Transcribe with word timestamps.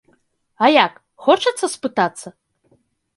А 0.67 0.69
як, 0.85 0.93
хочацца 1.25 1.69
спытацца? 1.75 2.27